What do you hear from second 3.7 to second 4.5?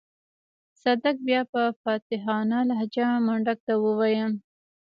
وويل.